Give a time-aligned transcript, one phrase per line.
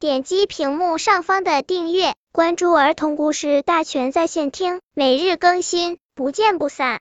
[0.00, 7.00] 点击屏幕上方的订阅，关注儿童故事大全在线听，每日更新，不见不散。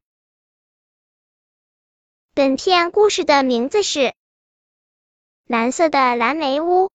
[2.33, 3.99] 本片故事的名字是
[5.45, 6.85] 《蓝色的蓝莓屋》。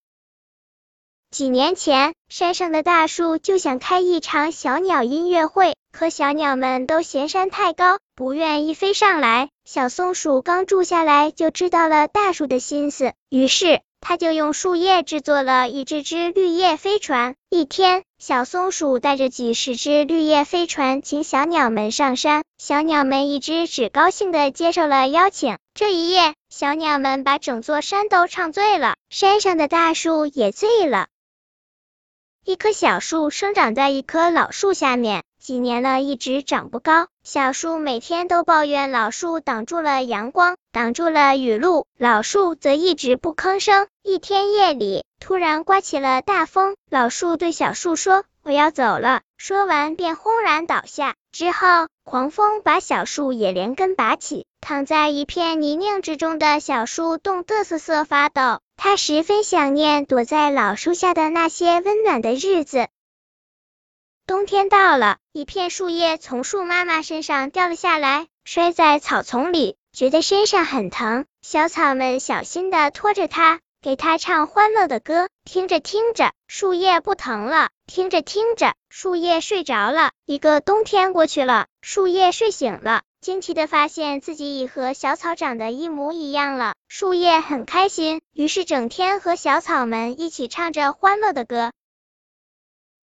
[1.31, 9.51] 几年前，山上的大树就想开一场小鸟音乐会，可小鸟们都嫌山太高，不愿意飞上来。
[9.65, 17.37] 小松鼠刚住下来，就知道了大树的心思，于是它就用树叶制作了一只只绿叶飞船。
[17.49, 22.43] 一天，小松鼠带着几十只绿叶飞船，请小鸟们上山。
[22.59, 25.57] 小鸟们一只只高兴的接受了邀请。
[25.73, 31.07] 这一夜，小鸟们把整座山都唱醉了，山上的大树也醉了。
[32.45, 37.07] 一棵小树生长在一棵老树下面，几年了一直长不高。
[37.25, 43.87] 小树每天都抱怨老树挡住了阳光，挡住了雨露，老树则一直不吭声。
[44.03, 51.15] 一天夜里，突然刮起了大风，老树对小树说：“我要走了。”说完便轰然倒下。
[51.31, 58.59] 之后，狂风把小树也连根拔起，躺在一片泥泞之中的小树冻得瑟瑟发抖。
[58.77, 62.89] 他十分想念躲在老树下的那些温暖的日子。
[64.25, 71.27] 冬天到了，一片树叶从树妈妈身上掉了下来，摔在草丛里，觉得身上很疼。
[71.43, 75.29] 小草们小心的拖着它，给它唱欢乐的歌。
[75.45, 80.13] 听着听着，树叶不疼了；听着听着，树叶睡着了。
[80.25, 83.03] 一个冬天过去了，树叶睡醒了。
[83.21, 91.73] 惊奇的发现自己已和小草长得一模一样了，树叶很开心，于是整天和小草们一起唱着欢乐的歌。